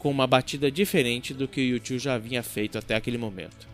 com 0.00 0.10
uma 0.10 0.26
batida 0.26 0.68
diferente 0.68 1.32
do 1.32 1.46
que 1.46 1.60
o 1.60 1.74
YouTube 1.74 2.00
já 2.00 2.14
havia 2.14 2.42
feito 2.42 2.76
até 2.76 2.96
aquele 2.96 3.18
momento 3.18 3.71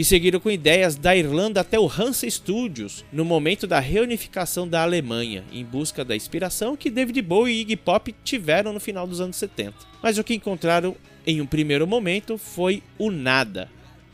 e 0.00 0.04
seguiram 0.04 0.40
com 0.40 0.50
ideias 0.50 0.96
da 0.96 1.14
Irlanda 1.14 1.60
até 1.60 1.78
o 1.78 1.86
Hansa 1.86 2.26
Studios 2.30 3.04
no 3.12 3.22
momento 3.22 3.66
da 3.66 3.78
reunificação 3.78 4.66
da 4.66 4.82
Alemanha, 4.82 5.44
em 5.52 5.62
busca 5.62 6.02
da 6.02 6.16
inspiração 6.16 6.74
que 6.74 6.88
David 6.88 7.20
Bowie 7.20 7.54
e 7.54 7.60
Iggy 7.60 7.76
Pop 7.76 8.14
tiveram 8.24 8.72
no 8.72 8.80
final 8.80 9.06
dos 9.06 9.20
anos 9.20 9.36
70. 9.36 9.74
Mas 10.02 10.16
o 10.16 10.24
que 10.24 10.32
encontraram 10.32 10.96
em 11.26 11.42
um 11.42 11.46
primeiro 11.46 11.86
momento 11.86 12.38
foi 12.38 12.82
o 12.96 13.10
nada 13.10 13.68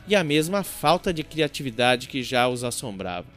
e 0.05 0.13
a 0.13 0.25
mesma 0.25 0.61
falta 0.61 1.13
de 1.13 1.23
criatividade 1.23 2.09
que 2.09 2.21
já 2.21 2.49
os 2.49 2.65
assombrava. 2.65 3.27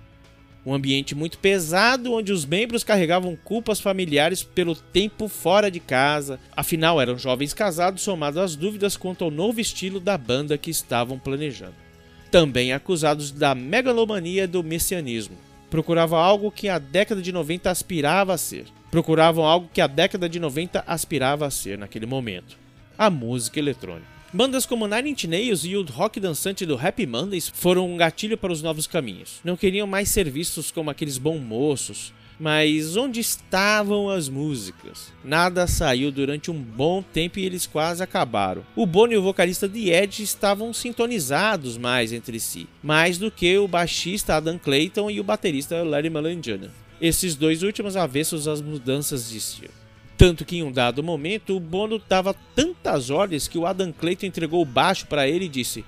Um 0.66 0.75
ambiente 0.75 1.14
muito 1.14 1.38
pesado 1.38 2.12
onde 2.12 2.33
os 2.33 2.45
membros 2.45 2.83
carregavam 2.83 3.37
culpas 3.45 3.78
familiares 3.78 4.42
pelo 4.42 4.75
tempo 4.75 5.28
fora 5.28 5.71
de 5.71 5.78
casa, 5.78 6.40
afinal 6.57 7.00
eram 7.00 7.16
jovens 7.16 7.54
casados 7.54 8.02
somados 8.02 8.42
às 8.42 8.57
dúvidas 8.57 8.97
quanto 8.97 9.23
ao 9.23 9.30
novo 9.30 9.61
estilo 9.61 10.00
da 10.00 10.19
banda 10.19 10.59
que 10.59 10.69
estavam 10.69 11.16
planejando 11.16 11.89
também 12.31 12.73
acusados 12.73 13.31
da 13.31 13.55
megalomania 13.55 14.47
do 14.47 14.63
messianismo. 14.63 15.37
Procuravam 15.69 16.19
algo 16.19 16.51
que 16.51 16.69
a 16.69 16.79
década 16.79 17.21
de 17.21 17.33
90 17.33 17.71
aspirava 17.71 18.35
a 18.35 18.39
ser. 18.39 18.67
Procuravam 18.91 19.45
algo 19.45 19.71
que 19.73 19.81
a 19.81 19.87
década 19.87 20.29
de 20.29 20.41
90 20.41 20.85
aspirava 20.87 21.47
a 21.47 21.51
ser 21.51 21.79
naquele 21.79 22.07
momento. 22.07 22.59
A 22.99 23.09
música 23.09 23.59
eletrônica. 23.59 24.21
Bandas 24.33 24.65
como 24.65 24.87
Nine 24.87 25.11
Inch 25.11 25.25
Nails 25.25 25.65
e 25.65 25.77
o 25.77 25.85
rock 25.85 26.21
dançante 26.21 26.65
do 26.65 26.79
Happy 26.79 27.05
Mondays 27.05 27.49
foram 27.49 27.93
um 27.93 27.97
gatilho 27.97 28.39
para 28.39 28.53
os 28.53 28.63
novos 28.63 28.87
caminhos. 28.87 29.41
Não 29.43 29.57
queriam 29.57 29.87
mais 29.87 30.09
ser 30.09 30.31
vistos 30.31 30.71
como 30.71 30.89
aqueles 30.89 31.19
bons 31.19 31.41
moços, 31.41 32.13
Mas 32.40 32.97
onde 32.97 33.20
estavam 33.20 34.09
as 34.09 34.30
músicas? 34.30 35.12
Nada 35.23 35.66
saiu 35.66 36.11
durante 36.11 36.50
um 36.50 36.59
bom 36.59 37.02
tempo 37.02 37.38
e 37.38 37.44
eles 37.44 37.66
quase 37.66 38.02
acabaram. 38.02 38.64
O 38.75 38.87
Bono 38.87 39.12
e 39.12 39.16
o 39.18 39.23
vocalista 39.23 39.68
de 39.68 39.90
Edge 39.90 40.23
estavam 40.23 40.73
sintonizados 40.73 41.76
mais 41.76 42.14
entre 42.14 42.40
si, 42.40 42.66
mais 42.82 43.18
do 43.18 43.30
que 43.30 43.59
o 43.59 43.68
baixista 43.68 44.37
Adam 44.37 44.59
Clayton 44.59 45.11
e 45.11 45.20
o 45.20 45.25
baterista 45.25 45.82
Larry 45.82 46.09
Jr. 46.09 46.70
Esses 46.99 47.37
dois 47.37 47.62
últimos 47.62 47.94
avessos 47.94 48.49
às 48.49 48.62
mudanças 48.62 49.28
de 49.28 49.37
estilo. 49.37 49.75
Tanto 50.16 50.42
que 50.42 50.56
em 50.56 50.62
um 50.62 50.73
dado 50.73 51.02
momento 51.02 51.54
o 51.54 51.61
Bono 51.61 52.00
dava 52.09 52.35
tantas 52.54 53.11
ordens 53.11 53.49
que 53.49 53.59
o 53.59 53.66
Adam 53.66 53.92
Clayton 53.92 54.25
entregou 54.25 54.62
o 54.62 54.66
baixo 54.66 55.06
para 55.06 55.28
ele 55.28 55.44
e 55.44 55.49
disse: 55.49 55.85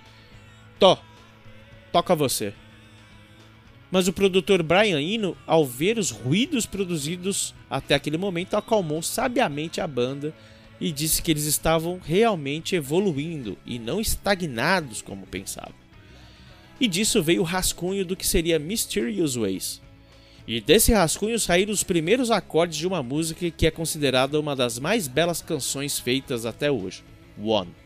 Tó, 0.79 0.99
toca 1.91 2.15
você. 2.15 2.53
Mas 3.93 4.09
o 4.09 4.13
produtor 4.13 4.63
Brian 4.63 5.03
Eno, 5.03 5.37
ao 5.47 5.67
ver 5.67 5.99
os 5.99 6.11
ruídos 6.11 6.65
produzidos 6.65 7.55
até 7.69 7.95
aquele 7.95 8.17
momento, 8.17 8.57
acalmou 8.57 9.03
sabiamente 9.03 9.83
a 9.83 9.87
banda 9.87 10.35
e 10.81 10.91
disse 10.91 11.21
que 11.21 11.31
eles 11.31 11.45
estavam 11.45 12.01
realmente 12.03 12.75
evoluindo 12.75 13.59
e 13.67 13.79
não 13.79 14.01
estagnados 14.01 15.03
como 15.03 15.27
pensavam. 15.27 15.75
E 16.81 16.89
disso 16.89 17.23
veio 17.23 17.43
o 17.43 17.45
rascunho 17.45 18.03
do 18.03 18.17
que 18.17 18.27
seria 18.27 18.59
Mysterious 18.59 19.37
Ways. 19.37 19.83
E 20.49 20.59
desse 20.59 20.93
rascunho 20.93 21.39
saíram 21.39 21.71
os 21.71 21.85
primeiros 21.85 22.31
acordes 22.31 22.79
de 22.79 22.87
uma 22.87 23.03
música 23.03 23.51
que 23.51 23.67
é 23.67 23.71
considerada 23.71 24.41
uma 24.41 24.57
das 24.57 24.79
mais 24.79 25.07
belas 25.07 25.43
canções 25.43 25.99
feitas 25.99 26.47
até 26.47 26.71
hoje, 26.71 27.05
One. 27.39 27.82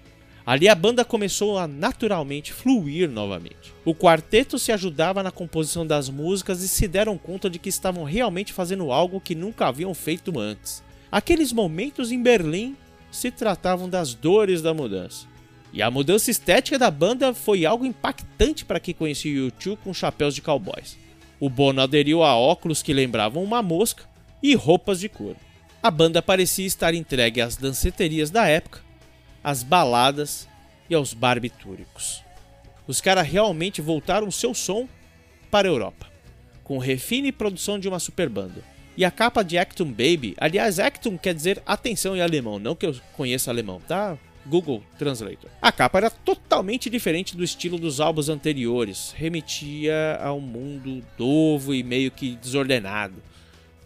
Ali 0.47 0.69
a 0.69 0.76
banda 0.76 1.05
começou 1.05 1.59
a 1.59 1.67
naturalmente 1.67 2.53
fluir 2.53 3.11
novamente. 3.11 3.75
O 3.85 3.93
quarteto 3.93 4.61
se 4.61 4.71
ajudava 4.71 5.21
na 5.21 5.33
composição 5.33 5.85
das 5.85 6.09
músicas 6.09 6.62
e 6.62 6.69
se 6.69 6.87
deram 6.87 7.19
conta 7.19 7.50
de 7.50 7.59
que 7.59 7.69
estavam 7.69 8.05
realmente 8.05 8.53
fazendo 8.53 8.93
algo 8.93 9.21
que 9.21 9.35
nunca 9.35 9.67
haviam 9.67 9.93
feito 9.93 10.38
antes. 10.38 10.85
Aqueles 11.11 11.53
momentos 11.53 12.12
em 12.12 12.23
Berlim 12.23 12.76
se 13.11 13.33
tratavam 13.33 13.88
das 13.88 14.15
dores 14.15 14.62
da 14.62 14.73
mudança. 14.73 15.26
E 15.73 15.83
a 15.83 15.91
mudança 15.91 16.31
estética 16.31 16.79
da 16.79 16.93
banda 16.93 17.35
foi 17.35 17.67
algo 17.67 17.85
impactante 17.85 18.65
para 18.65 18.79
quem 18.79 18.95
conhecia 18.95 19.33
o 19.33 19.47
YouTube 19.47 19.81
com 19.83 19.93
chapéus 19.93 20.33
de 20.33 20.43
cowboys. 20.43 20.97
O 21.41 21.50
Bono 21.50 21.83
aderiu 21.83 22.23
a 22.23 22.37
óculos 22.37 22.85
que 22.85 22.95
lembravam 22.95 23.43
uma 23.43 23.62
mosca 23.62 24.05
e 24.41 24.55
roupas 24.55 25.00
de 25.00 25.09
couro. 25.09 25.37
A 25.83 25.91
banda 25.91 26.23
parecia 26.23 26.67
estar 26.67 26.95
entregue 26.95 27.41
às 27.41 27.57
danceterias 27.57 28.31
da 28.31 28.47
época, 28.47 28.86
às 29.47 29.62
baladas 29.62 30.49
e 30.91 30.95
aos 30.97 31.15
barbitúricos. 31.15 32.21
Os 32.85 33.00
caras 33.00 33.29
realmente 33.29 33.81
voltaram 33.81 34.29
seu 34.29 34.53
som 34.53 34.88
para 35.53 35.69
a 35.69 35.71
Europa, 35.71 36.09
com 36.65 36.79
refine 36.79 37.31
produção 37.31 37.79
de 37.79 37.88
uma 37.88 38.00
super 38.00 38.29
banda. 38.29 38.61
E 38.97 39.05
a 39.05 39.11
capa 39.11 39.45
de 39.45 39.57
Actum 39.57 39.87
Baby, 39.87 40.35
aliás, 40.37 40.81
Actum 40.81 41.17
quer 41.17 41.33
dizer 41.33 41.62
atenção 41.65 42.17
em 42.17 42.21
alemão, 42.21 42.59
não 42.59 42.75
que 42.75 42.87
eu 42.87 42.97
conheça 43.12 43.49
alemão, 43.49 43.81
tá? 43.87 44.19
Google 44.45 44.83
Translator. 44.99 45.49
A 45.62 45.71
capa 45.71 45.99
era 45.99 46.11
totalmente 46.11 46.91
diferente 46.91 47.37
do 47.37 47.45
estilo 47.45 47.79
dos 47.79 48.00
álbuns 48.00 48.29
anteriores, 48.29 49.15
remetia 49.17 50.19
a 50.21 50.33
um 50.33 50.41
mundo 50.41 51.05
novo 51.17 51.73
e 51.73 51.85
meio 51.85 52.11
que 52.11 52.35
desordenado. 52.35 53.23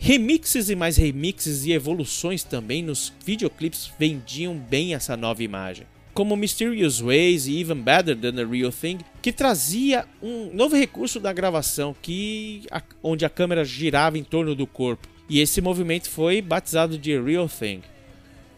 Remixes 0.03 0.71
e 0.71 0.75
mais 0.75 0.97
remixes 0.97 1.67
e 1.67 1.73
evoluções 1.73 2.43
também 2.43 2.83
nos 2.83 3.13
videoclipes 3.23 3.93
vendiam 3.99 4.57
bem 4.57 4.95
essa 4.95 5.15
nova 5.15 5.43
imagem. 5.43 5.87
Como 6.15 6.35
Mysterious 6.35 7.03
Ways 7.03 7.47
e 7.47 7.61
Even 7.61 7.83
Better 7.83 8.17
Than 8.17 8.33
the 8.33 8.45
Real 8.47 8.73
Thing, 8.73 9.01
que 9.21 9.31
trazia 9.31 10.07
um 10.23 10.51
novo 10.55 10.75
recurso 10.75 11.21
da 11.21 11.35
gravação, 11.35 11.95
que 12.01 12.63
onde 13.03 13.27
a 13.27 13.29
câmera 13.29 13.63
girava 13.63 14.17
em 14.17 14.25
torno 14.25 14.55
do 14.55 14.67
corpo. 14.67 15.07
E 15.29 15.39
esse 15.39 15.61
movimento 15.61 16.09
foi 16.09 16.41
batizado 16.41 16.97
de 16.97 17.21
Real 17.21 17.47
Thing. 17.47 17.83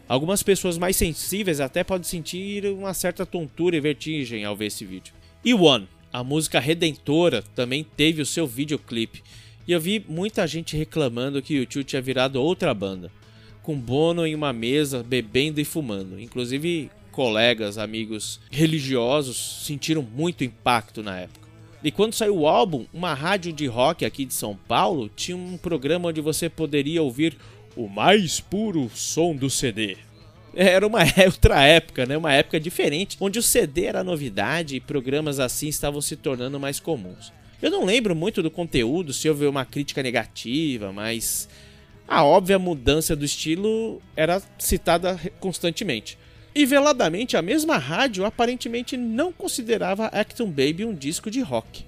Algumas 0.07 0.41
pessoas 0.41 0.77
mais 0.77 0.95
sensíveis 0.95 1.59
até 1.59 1.83
podem 1.83 2.07
sentir 2.07 2.65
uma 2.67 2.93
certa 2.93 3.25
tontura 3.25 3.75
e 3.75 3.81
vertigem 3.81 4.45
ao 4.45 4.55
ver 4.55 4.67
esse 4.67 4.85
vídeo. 4.85 5.13
E 5.43 5.53
One, 5.53 5.89
a 6.11 6.23
música 6.23 6.57
redentora, 6.61 7.43
também 7.53 7.85
teve 7.97 8.21
o 8.21 8.25
seu 8.25 8.47
videoclipe 8.47 9.21
e 9.67 9.71
eu 9.71 9.79
vi 9.79 10.03
muita 10.07 10.45
gente 10.45 10.75
reclamando 10.75 11.41
que 11.41 11.53
o 11.53 11.57
YouTube 11.57 11.85
tinha 11.85 12.01
virado 12.01 12.41
outra 12.41 12.73
banda, 12.73 13.11
com 13.61 13.79
Bono 13.79 14.27
em 14.27 14.35
uma 14.35 14.51
mesa 14.51 15.03
bebendo 15.03 15.61
e 15.61 15.65
fumando. 15.65 16.19
Inclusive, 16.19 16.91
colegas, 17.11 17.77
amigos 17.77 18.41
religiosos 18.51 19.63
sentiram 19.65 20.01
muito 20.01 20.43
impacto 20.43 21.01
na 21.01 21.21
época. 21.21 21.47
E 21.83 21.91
quando 21.91 22.13
saiu 22.13 22.37
o 22.37 22.47
álbum, 22.47 22.85
uma 22.93 23.13
rádio 23.13 23.51
de 23.51 23.65
rock 23.65 24.05
aqui 24.05 24.25
de 24.25 24.33
São 24.33 24.55
Paulo 24.55 25.09
tinha 25.09 25.35
um 25.35 25.57
programa 25.57 26.09
onde 26.09 26.21
você 26.21 26.49
poderia 26.49 27.01
ouvir 27.01 27.37
o 27.75 27.87
mais 27.87 28.39
puro 28.39 28.89
som 28.93 29.35
do 29.35 29.49
CD. 29.49 29.97
Era 30.55 30.85
uma 30.85 30.99
outra 31.25 31.63
época, 31.63 32.05
né? 32.05 32.17
Uma 32.17 32.33
época 32.33 32.59
diferente, 32.59 33.17
onde 33.19 33.39
o 33.39 33.43
CD 33.43 33.85
era 33.85 34.03
novidade 34.03 34.75
e 34.75 34.79
programas 34.79 35.39
assim 35.39 35.67
estavam 35.67 35.99
se 35.99 36.15
tornando 36.15 36.59
mais 36.59 36.79
comuns. 36.79 37.33
Eu 37.63 37.71
não 37.71 37.85
lembro 37.85 38.13
muito 38.13 38.43
do 38.43 38.51
conteúdo, 38.51 39.13
se 39.13 39.29
houve 39.29 39.45
uma 39.45 39.63
crítica 39.63 40.03
negativa, 40.03 40.91
mas 40.91 41.47
a 42.05 42.21
óbvia 42.21 42.59
mudança 42.59 43.15
do 43.15 43.23
estilo 43.23 44.01
era 44.17 44.43
citada 44.59 45.17
constantemente. 45.39 46.17
E 46.53 46.65
veladamente, 46.65 47.37
a 47.37 47.41
mesma 47.41 47.77
rádio 47.77 48.25
aparentemente 48.25 48.97
não 48.97 49.31
considerava 49.31 50.07
Acton 50.07 50.47
Baby 50.47 50.83
um 50.83 50.93
disco 50.93 51.31
de 51.31 51.39
rock. 51.39 51.85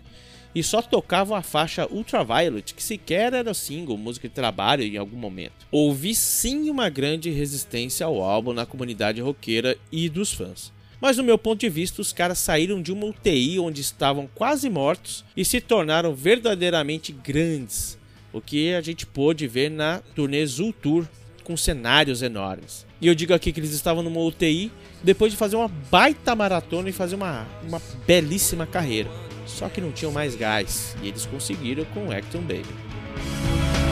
E 0.55 0.63
só 0.63 0.81
tocava 0.81 1.37
a 1.37 1.41
faixa 1.41 1.85
Ultraviolet, 1.91 2.73
que 2.73 2.81
sequer 2.81 3.33
era 3.33 3.53
single, 3.53 3.97
música 3.97 4.29
de 4.29 4.33
trabalho 4.33 4.81
em 4.81 4.95
algum 4.95 5.17
momento. 5.17 5.67
Houve 5.69 6.15
sim 6.15 6.69
uma 6.69 6.87
grande 6.87 7.29
resistência 7.31 8.05
ao 8.05 8.23
álbum 8.23 8.53
na 8.53 8.65
comunidade 8.65 9.19
roqueira 9.19 9.77
e 9.91 10.07
dos 10.07 10.31
fãs. 10.31 10.71
Mas 11.05 11.17
no 11.17 11.23
meu 11.23 11.37
ponto 11.37 11.59
de 11.59 11.69
vista, 11.69 12.01
os 12.01 12.11
caras 12.11 12.39
saíram 12.39 12.81
de 12.81 12.91
uma 12.91 13.05
UTI 13.05 13.59
onde 13.59 13.79
estavam 13.79 14.27
quase 14.33 14.71
mortos 14.71 15.23
e 15.37 15.45
se 15.45 15.61
tornaram 15.61 16.15
verdadeiramente 16.15 17.11
grandes. 17.11 17.95
O 18.33 18.41
que 18.41 18.73
a 18.73 18.81
gente 18.81 19.05
pôde 19.05 19.47
ver 19.47 19.69
na 19.69 20.01
turnê 20.15 20.43
Zul 20.47 20.73
Tour 20.73 21.07
com 21.43 21.55
cenários 21.55 22.23
enormes. 22.23 22.87
E 22.99 23.05
eu 23.05 23.13
digo 23.13 23.35
aqui 23.35 23.51
que 23.51 23.59
eles 23.59 23.69
estavam 23.69 24.01
numa 24.01 24.19
UTI 24.19 24.71
depois 25.03 25.31
de 25.31 25.37
fazer 25.37 25.55
uma 25.55 25.67
baita 25.67 26.35
maratona 26.35 26.89
e 26.89 26.91
fazer 26.91 27.13
uma, 27.13 27.45
uma 27.61 27.79
belíssima 28.07 28.65
carreira. 28.65 29.11
Só 29.45 29.69
que 29.69 29.79
não 29.79 29.91
tinham 29.91 30.11
mais 30.11 30.35
gás 30.35 30.97
e 31.03 31.09
eles 31.09 31.27
conseguiram 31.27 31.85
com 31.93 32.11
Acton 32.11 32.41
Baby. 32.41 32.65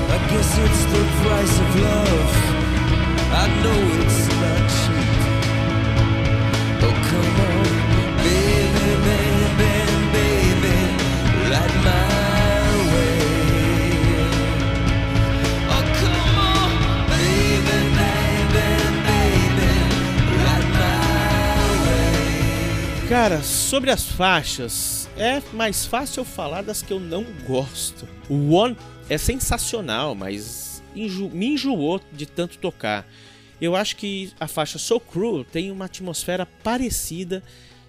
I 0.10 0.18
guess 0.32 0.58
it's 0.58 0.86
the 0.86 1.04
price 1.22 1.62
of 1.62 1.80
love. 1.80 2.54
I 3.32 3.48
know 3.62 4.02
it's 4.02 4.63
Cara, 23.10 23.44
sobre 23.44 23.92
as 23.92 24.04
faixas, 24.06 25.08
é 25.16 25.42
mais 25.54 25.86
fácil 25.86 26.26
falar 26.26 26.64
das 26.64 26.82
que 26.82 26.92
eu 26.92 27.00
não 27.00 27.24
gosto. 27.46 28.08
O 28.28 28.54
One 28.54 28.76
é 29.08 29.18
sensacional, 29.18 30.16
mas 30.16 30.82
enjo- 30.96 31.30
me 31.30 31.48
enjoou 31.54 32.02
de 32.12 32.26
tanto 32.26 32.58
tocar. 32.58 33.08
Eu 33.64 33.78
acho 33.78 33.96
que 33.96 34.30
a 34.42 34.46
faixa 34.46 34.78
So 34.78 35.00
Cruel 35.00 35.46
tem 35.46 35.72
uma 35.72 35.86
atmosfera 35.86 36.46
parecida 36.46 37.42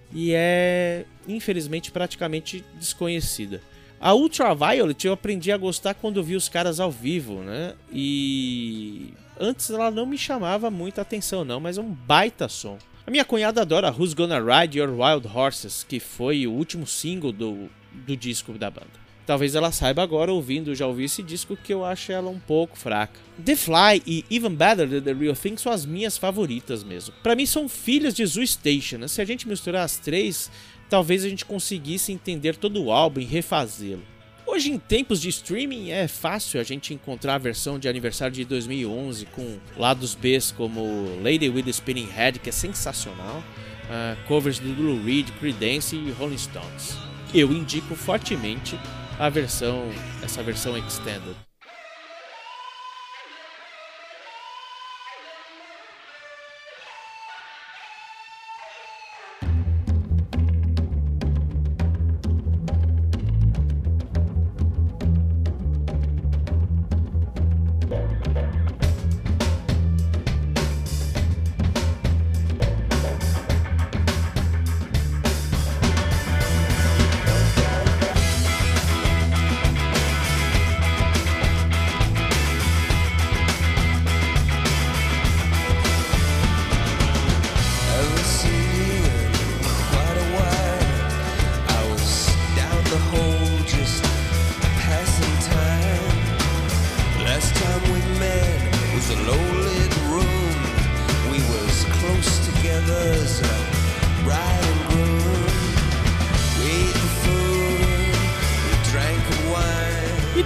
e 0.09 0.31
é, 0.33 1.03
infelizmente, 1.27 1.91
praticamente 1.91 2.63
desconhecida. 2.79 3.61
A 3.99 4.13
Ultraviolet 4.13 5.05
eu 5.05 5.11
aprendi 5.11 5.51
a 5.51 5.57
gostar 5.57 5.93
quando 5.93 6.23
vi 6.23 6.33
os 6.33 6.47
caras 6.47 6.79
ao 6.79 6.89
vivo, 6.89 7.41
né? 7.41 7.73
E 7.91 9.13
antes 9.37 9.69
ela 9.69 9.91
não 9.91 10.05
me 10.05 10.17
chamava 10.17 10.71
muita 10.71 11.01
atenção 11.01 11.43
não, 11.43 11.59
mas 11.59 11.77
é 11.77 11.81
um 11.81 11.91
baita 11.91 12.47
som. 12.47 12.77
A 13.05 13.11
minha 13.11 13.25
cunhada 13.25 13.61
adora 13.61 13.91
Who's 13.91 14.13
Gonna 14.13 14.39
Ride 14.39 14.79
Your 14.79 14.91
Wild 14.97 15.27
Horses, 15.27 15.83
que 15.83 15.99
foi 15.99 16.47
o 16.47 16.53
último 16.53 16.87
single 16.87 17.33
do, 17.33 17.69
do 17.91 18.15
disco 18.15 18.53
da 18.53 18.71
banda. 18.71 19.04
Talvez 19.25 19.55
ela 19.55 19.71
saiba 19.71 20.03
agora, 20.03 20.31
ouvindo, 20.31 20.75
já 20.75 20.85
ouvi 20.85 21.05
esse 21.05 21.23
disco, 21.23 21.57
que 21.57 21.73
eu 21.73 21.83
acho 21.83 22.11
ela 22.11 22.29
um 22.29 22.39
pouco 22.39 22.77
fraca. 22.77 23.19
The 23.43 23.55
Fly 23.55 24.03
e 24.05 24.25
Even 24.29 24.53
Better 24.53 24.87
Than 24.87 25.01
The 25.01 25.13
Real 25.13 25.35
Thing 25.35 25.57
são 25.57 25.71
as 25.71 25.85
minhas 25.85 26.17
favoritas 26.17 26.83
mesmo. 26.83 27.13
Pra 27.23 27.35
mim 27.35 27.45
são 27.45 27.67
filhas 27.67 28.13
de 28.13 28.23
Zoo 28.25 28.45
Station, 28.45 28.99
né? 28.99 29.07
Se 29.07 29.21
a 29.21 29.25
gente 29.25 29.47
misturar 29.47 29.83
as 29.83 29.97
três, 29.97 30.51
talvez 30.89 31.25
a 31.25 31.29
gente 31.29 31.43
conseguisse 31.43 32.11
entender 32.11 32.55
todo 32.55 32.83
o 32.83 32.91
álbum 32.91 33.19
e 33.19 33.25
refazê-lo. 33.25 34.03
Hoje, 34.45 34.71
em 34.71 34.77
tempos 34.77 35.19
de 35.19 35.29
streaming, 35.29 35.89
é 35.89 36.07
fácil 36.07 36.61
a 36.61 36.63
gente 36.63 36.93
encontrar 36.93 37.33
a 37.33 37.39
versão 37.39 37.79
de 37.79 37.89
aniversário 37.89 38.35
de 38.35 38.45
2011 38.45 39.25
com 39.25 39.57
lados 39.75 40.13
Bs 40.13 40.51
como 40.51 41.19
Lady 41.23 41.49
with 41.49 41.63
the 41.63 41.71
Spinning 41.71 42.07
Head, 42.07 42.37
que 42.37 42.49
é 42.49 42.51
sensacional, 42.51 43.43
ah, 43.89 44.15
covers 44.27 44.59
do 44.59 44.69
Lou 44.79 45.03
Reed, 45.03 45.31
Creedence 45.39 45.95
e 45.95 46.11
Rolling 46.11 46.37
Stones. 46.37 46.95
Eu 47.33 47.51
indico 47.51 47.95
fortemente 47.95 48.79
a 49.17 49.29
versão, 49.29 49.89
essa 50.21 50.43
versão 50.43 50.77
extended. 50.77 51.35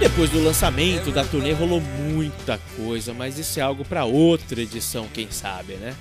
Depois 0.00 0.30
do 0.30 0.42
lançamento 0.42 1.12
da 1.12 1.22
turnê 1.22 1.52
rolou 1.52 1.78
muita 1.78 2.58
coisa, 2.74 3.12
mas 3.12 3.38
isso 3.38 3.60
é 3.60 3.62
algo 3.62 3.84
para 3.84 4.06
outra 4.06 4.62
edição, 4.62 5.06
quem 5.12 5.30
sabe, 5.30 5.74
né? 5.74 5.94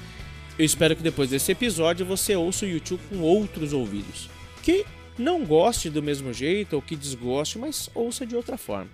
Eu 0.57 0.63
espero 0.63 0.95
que 0.95 1.03
depois 1.03 1.31
desse 1.31 1.51
episódio 1.51 2.05
você 2.05 2.33
ouça 2.33 2.65
o 2.65 2.69
YouTube 2.69 3.01
com 3.09 3.19
outros 3.19 3.73
ouvidos. 3.73 4.29
Que 4.63 4.85
não 5.17 5.43
goste 5.43 5.89
do 5.89 6.01
mesmo 6.01 6.31
jeito 6.31 6.77
ou 6.77 6.81
que 6.81 6.95
desgoste, 6.95 7.59
mas 7.59 7.89
ouça 7.93 8.25
de 8.25 8.37
outra 8.37 8.57
forma. 8.57 8.89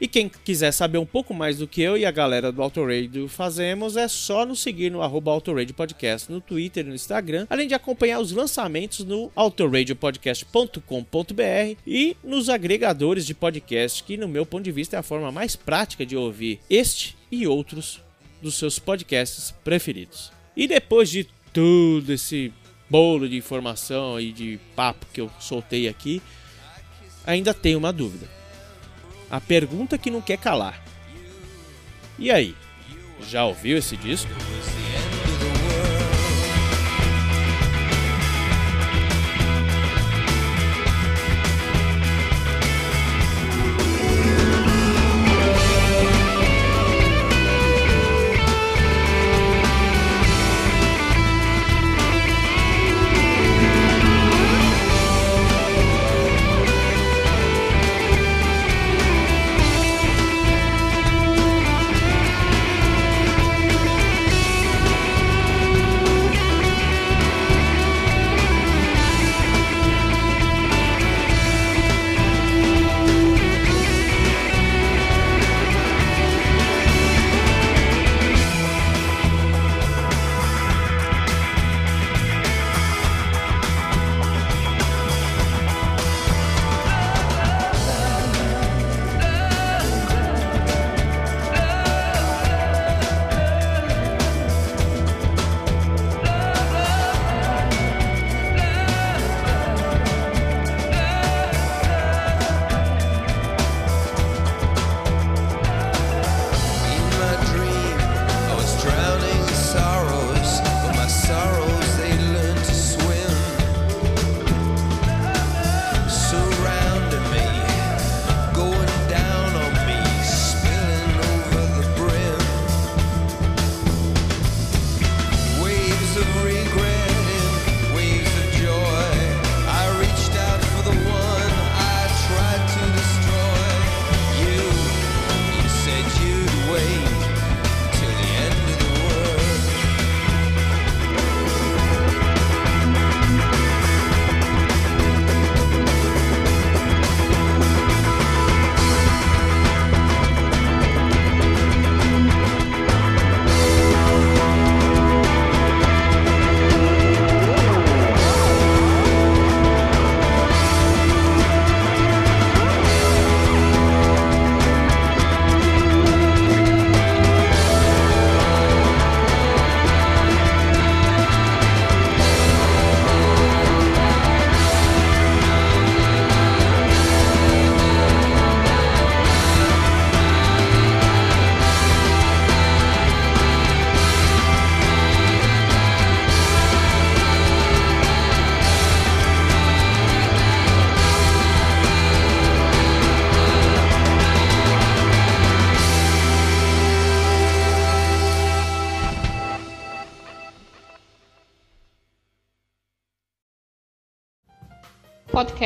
E 0.00 0.06
quem 0.06 0.28
quiser 0.28 0.70
saber 0.70 0.98
um 0.98 1.06
pouco 1.06 1.34
mais 1.34 1.58
do 1.58 1.66
que 1.66 1.82
eu 1.82 1.96
e 1.96 2.06
a 2.06 2.10
galera 2.10 2.52
do 2.52 2.62
Autoradio 2.62 3.26
fazemos, 3.26 3.96
é 3.96 4.06
só 4.06 4.46
nos 4.46 4.60
seguir 4.60 4.90
no 4.90 5.02
arroba 5.02 5.32
Autoradio 5.32 5.74
Podcast 5.74 6.30
no 6.30 6.40
Twitter 6.40 6.84
e 6.84 6.88
no 6.88 6.94
Instagram, 6.94 7.46
além 7.50 7.66
de 7.66 7.74
acompanhar 7.74 8.20
os 8.20 8.30
lançamentos 8.30 9.04
no 9.04 9.32
autoradiopodcast.com.br 9.34 11.80
e 11.84 12.16
nos 12.22 12.48
agregadores 12.48 13.26
de 13.26 13.34
podcast, 13.34 14.04
que 14.04 14.16
no 14.16 14.28
meu 14.28 14.46
ponto 14.46 14.62
de 14.62 14.70
vista 14.70 14.96
é 14.96 15.00
a 15.00 15.02
forma 15.02 15.32
mais 15.32 15.56
prática 15.56 16.06
de 16.06 16.16
ouvir 16.16 16.60
este 16.70 17.16
e 17.30 17.46
outros 17.46 18.00
dos 18.40 18.54
seus 18.54 18.78
podcasts 18.78 19.52
preferidos. 19.64 20.30
E 20.56 20.68
depois 20.68 21.10
de 21.10 21.26
tudo 21.52 22.12
esse 22.12 22.52
bolo 22.88 23.28
de 23.28 23.36
informação 23.36 24.20
e 24.20 24.32
de 24.32 24.60
papo 24.76 25.06
que 25.12 25.20
eu 25.20 25.28
soltei 25.40 25.88
aqui, 25.88 26.22
ainda 27.26 27.52
tenho 27.52 27.78
uma 27.78 27.92
dúvida. 27.92 28.37
A 29.30 29.40
pergunta 29.40 29.98
que 29.98 30.10
não 30.10 30.20
quer 30.20 30.38
calar. 30.38 30.82
E 32.18 32.30
aí? 32.30 32.54
Já 33.28 33.44
ouviu 33.44 33.76
esse 33.76 33.96
disco? 33.96 34.30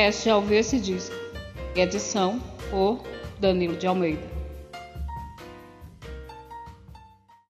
Podcast 0.03 0.25
já 0.25 0.35
ouviu 0.35 0.59
esse 0.59 0.79
disco. 0.79 1.15
Edição 1.75 2.41
por 2.69 3.01
Danilo 3.39 3.77
de 3.77 3.87
Almeida. 3.87 4.42